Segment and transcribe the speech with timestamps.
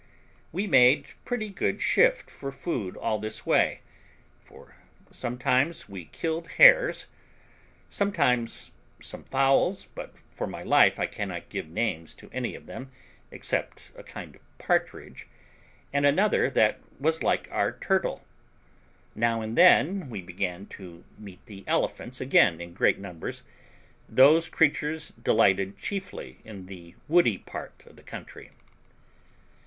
[0.51, 3.81] We made pretty good shift for food all this way;
[4.43, 4.75] for
[5.11, 7.05] sometimes we killed hares,
[7.87, 12.89] sometimes some fowls, but for my life I cannot give names to any of them,
[13.29, 15.27] except a kind of partridge,
[15.93, 18.25] and another that was like our turtle.
[19.13, 23.43] Now and then we began to meet with elephants again in great numbers;
[24.09, 28.49] those creatures delighted chiefly in the woody part of the country.